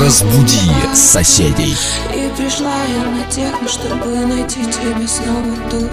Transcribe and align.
Разбуди 0.00 0.72
соседей. 0.94 1.76
И 2.14 2.30
пришла 2.36 2.72
я 2.88 3.10
на 3.10 3.30
техно, 3.30 3.68
чтобы 3.68 4.06
найти 4.26 4.64
тебя 4.64 5.06
снова 5.06 5.70
тут. 5.70 5.90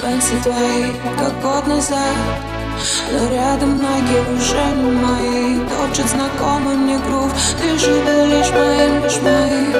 Пенсы 0.00 0.36
твои, 0.42 0.92
как 1.18 1.40
год 1.42 1.66
назад 1.66 2.16
но 3.12 3.30
рядом 3.30 3.78
ноги 3.78 4.18
уже 4.34 4.64
не 4.76 4.90
мои. 4.90 5.60
Топчет 5.68 6.08
знакомый 6.08 6.76
мне 6.76 6.98
грув 6.98 7.30
Ты 7.60 7.78
же 7.78 7.92
был 8.02 8.26
лишь 8.26 8.50
моим, 8.50 9.04
лишь 9.04 9.20
моим. 9.20 9.72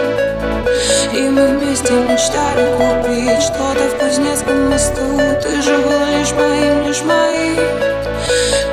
И 1.15 1.31
мы 1.31 1.59
вместе 1.59 1.93
мечтали 1.93 2.67
купить 2.77 3.43
Что-то 3.43 3.89
в 3.89 3.99
Кузнецком 3.99 4.71
мосту. 4.71 5.19
Ты 5.43 5.63
же 5.63 5.77
был 5.79 6.07
лишь 6.19 6.33
моим, 6.33 6.87
лишь 6.87 7.03
моим. 7.03 7.57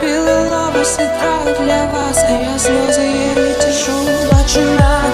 Белый 0.02 0.50
лобос 0.50 0.96
играют 0.96 1.64
для 1.64 1.86
вас 1.88 2.18
А 2.18 2.32
я 2.32 2.60
слезы 2.60 3.02
еле 3.02 3.56
тяжу 3.56 4.29
Плачу 4.50 4.62
на 4.62 5.09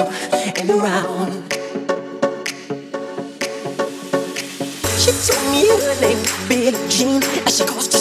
and 0.00 0.70
around. 0.70 1.52
She 4.98 5.12
told 5.26 5.44
me 5.52 5.68
her 5.68 6.00
name 6.00 6.18
was 6.18 6.48
Billie 6.48 6.88
Jean 6.88 7.22
as 7.46 7.56
she 7.56 7.64
goes 7.64 7.88
to. 7.88 7.98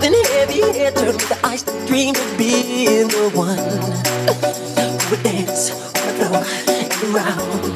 Then 0.00 0.14
heavy 0.32 0.60
hair 0.72 0.92
turned 0.92 1.20
the 1.20 1.38
eyes 1.44 1.62
to 1.64 1.72
dream 1.86 2.14
of 2.14 2.38
being 2.38 3.08
the 3.08 3.30
one 3.34 3.58
who 3.58 5.10
would 5.10 5.22
dance 5.22 5.70
the 5.70 6.00
floor 6.16 6.42
and 6.68 6.92
around. 7.04 7.74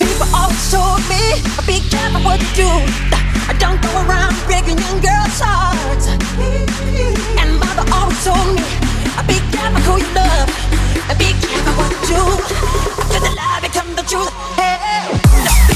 People 0.00 0.28
always 0.34 0.70
told 0.70 1.02
me, 1.08 1.22
be 1.66 1.80
careful 1.90 2.22
what 2.22 2.40
you 2.40 2.50
do. 2.54 2.70
I 3.48 3.54
don't 3.58 3.80
go 3.80 3.90
around 4.02 4.34
breaking 4.46 4.78
young 4.78 5.00
girls' 5.00 5.40
hearts. 5.40 6.08
And 7.38 7.58
mother 7.60 7.84
always 7.92 8.24
told 8.24 8.56
me 8.56 8.75
who 9.86 9.98
you 9.98 10.10
love. 10.14 10.48
And 11.08 11.18
be 11.18 11.30
careful 11.46 11.74
what 11.78 11.92
you 12.10 12.22
do. 12.50 12.56
The 13.24 13.32
lie 13.38 13.60
become 13.62 13.94
the 13.94 14.02
truth. 14.02 14.32
I 14.58 15.18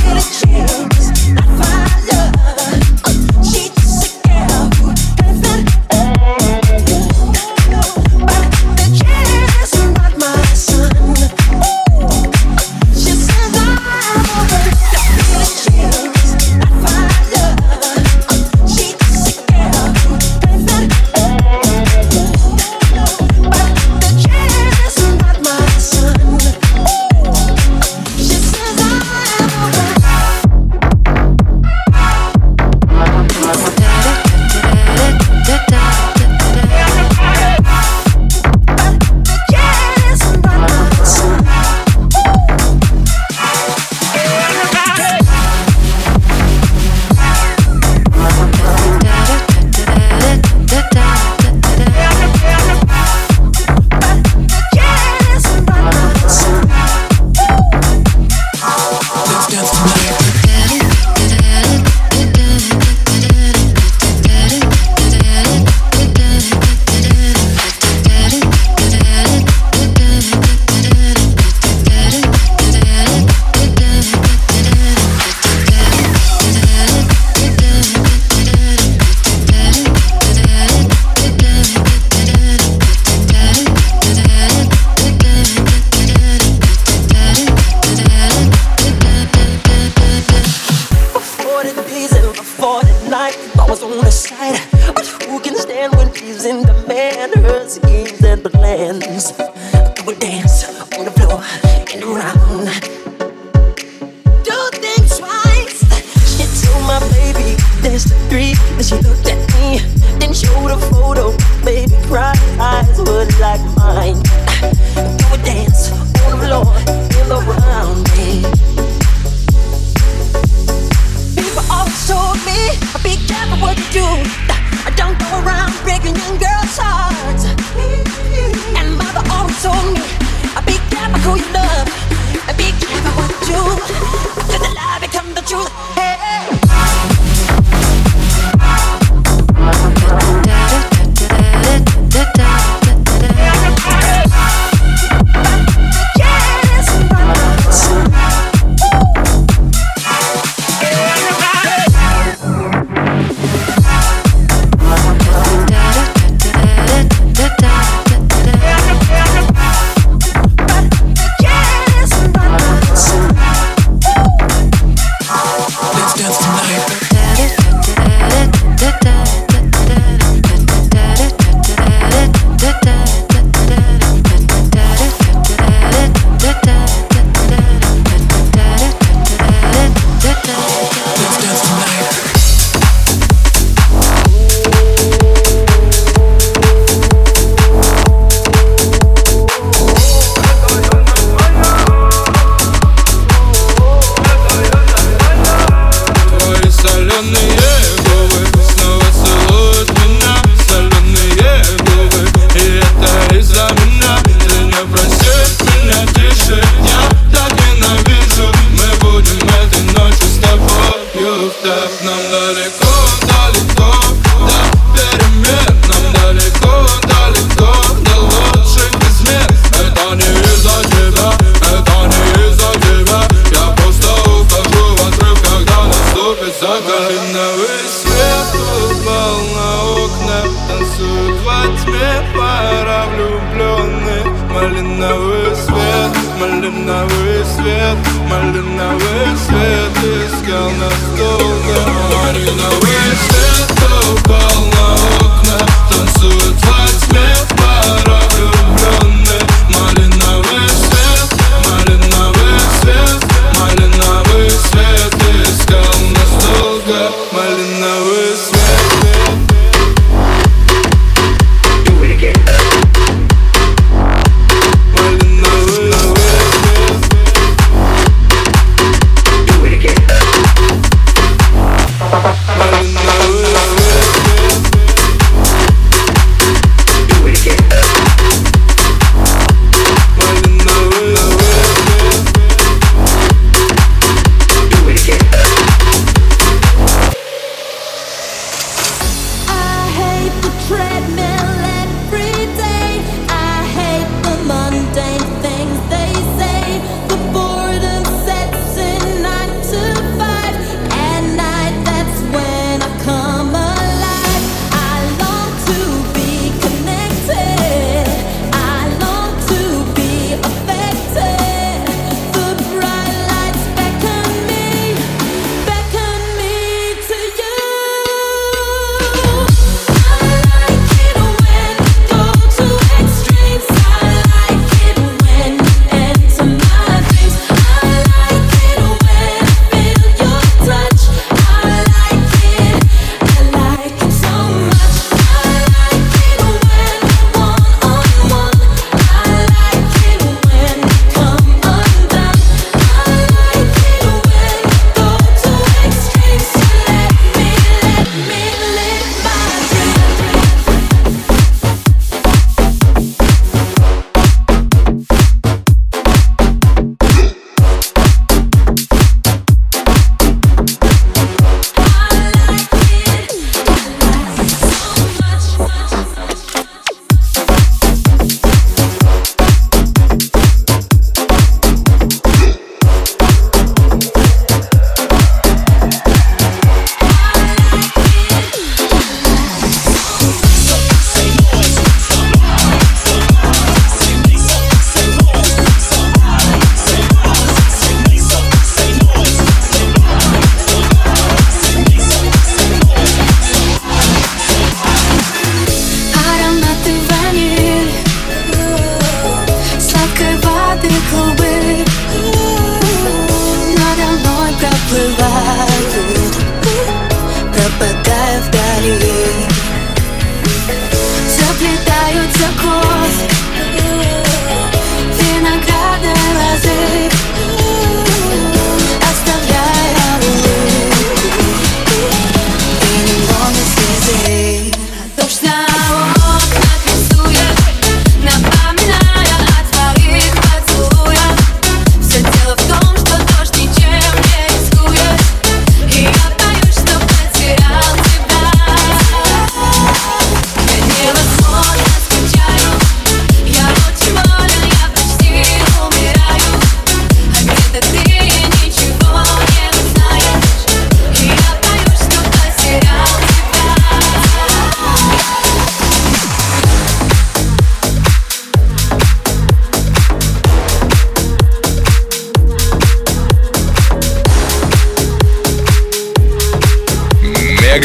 feel 0.02 0.16
it 0.16 0.68
chill. 0.68 0.89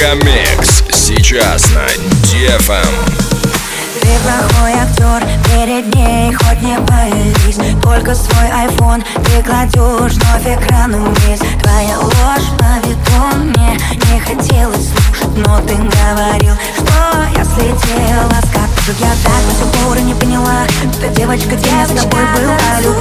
Мегамикс. 0.05 0.83
Сейчас 0.91 1.65
на 1.71 1.87
DFM. 2.27 2.85
Ты 4.01 4.07
эм. 4.07 4.21
плохой 4.21 4.73
актер, 4.73 5.27
перед 5.45 5.95
ней 5.95 6.31
хоть 6.31 6.61
не 6.61 6.77
боись 6.77 7.81
Только 7.81 8.13
свой 8.13 8.51
айфон 8.53 9.03
ты 9.25 9.41
кладешь 9.41 10.13
вновь 10.13 10.45
экраном 10.45 11.11
вниз. 11.11 11.39
Твоя 11.59 11.97
ложь 11.97 12.51
по 12.59 12.87
веку 12.87 13.35
мне 13.45 13.79
не 14.11 14.19
хотелось 14.19 14.89
слушать 14.89 15.37
Но 15.37 15.59
ты 15.61 15.73
говорил, 15.73 16.53
что 16.75 16.93
я 17.35 17.43
слетела 17.43 18.29
с 18.29 18.49
катушек 18.51 18.95
Я 18.99 19.11
так 19.23 19.41
до 19.49 19.55
сих 19.57 19.81
пор 19.81 19.99
не 20.01 20.13
поняла, 20.13 20.67
что 20.99 21.07
девочка, 21.07 21.55
где 21.55 21.69
девочка, 21.69 21.97
с 21.97 22.03
тобой 22.03 22.25
была? 22.35 22.94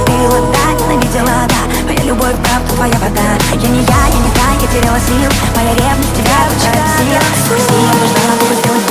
твоя 2.75 2.99
вода. 2.99 3.37
Я 3.53 3.69
не 3.69 3.79
я, 3.79 4.07
я 4.07 4.19
не 4.19 4.31
та, 4.35 4.51
я 4.61 4.67
теряла 4.67 4.99
сил 4.99 5.31
Моя 5.55 5.73
ревность 5.75 6.13
тебя 6.13 6.45
обучает 6.45 6.85
сил 6.97 7.19
Прости, 7.47 7.73
я 7.73 7.93
нужна, 7.93 8.35
буду 8.39 8.53
сделать 8.59 8.84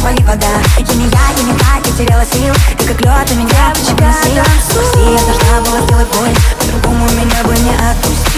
твои 0.00 0.16
вода. 0.24 0.46
Ими 0.78 1.04
я, 1.04 1.42
ими 1.42 1.56
так, 1.58 1.86
я 1.86 1.92
теряла 1.92 2.24
сил 2.24 2.54
Ты 2.78 2.86
как 2.86 3.00
лед, 3.00 3.30
у 3.30 3.34
меня 3.34 3.72
почему 3.74 4.12
сил 4.24 4.42
Прости, 4.72 5.00
я 5.00 5.20
должна 5.20 5.60
была 5.70 5.80
сделать 5.86 6.08
боль. 6.16 6.34
По-другому 6.58 7.04
меня 7.10 7.44
бы 7.44 7.54
не 7.58 7.70
отпустила 7.70 8.29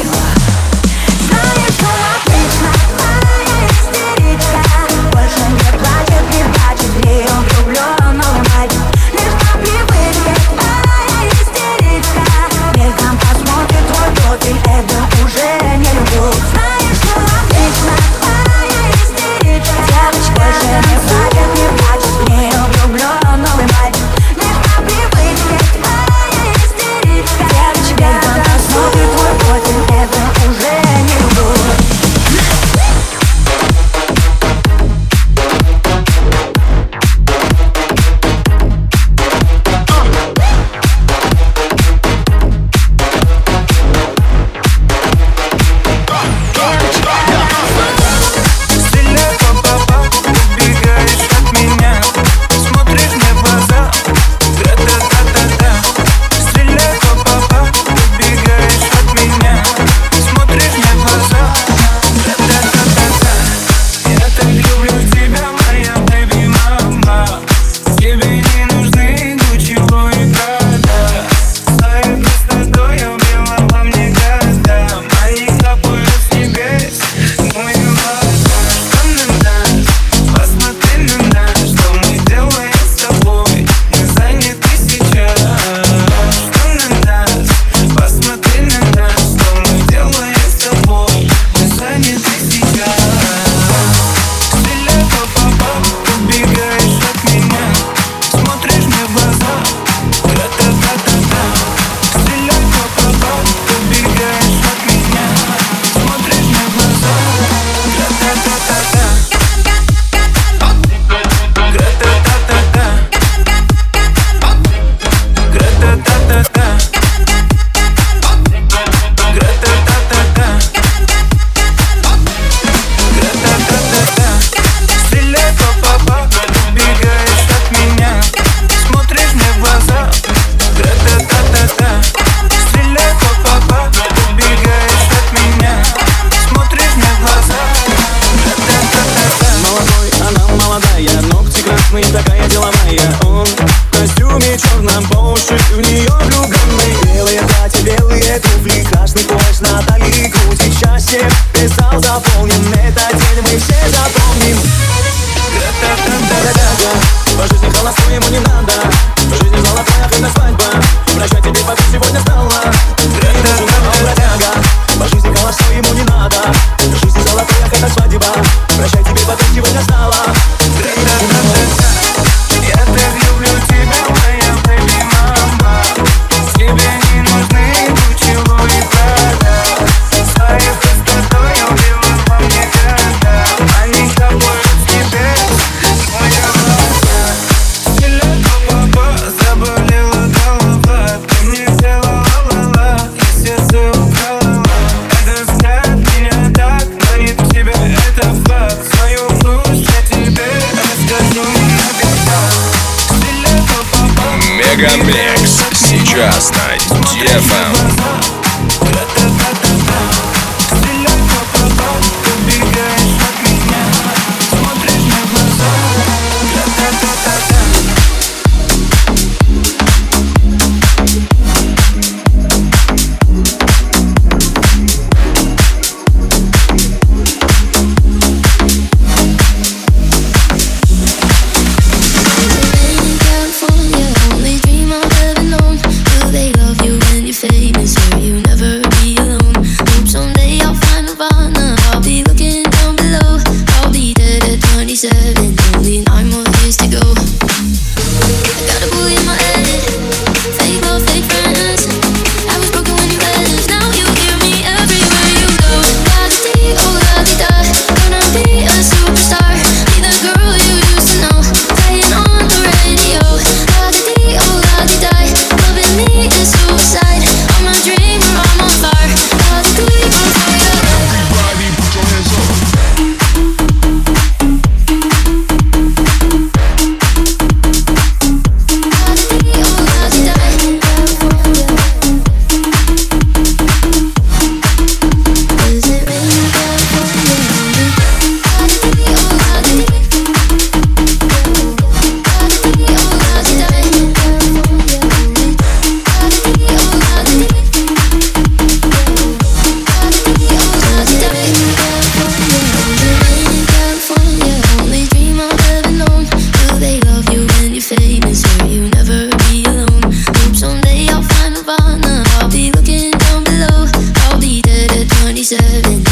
living 315.72 316.11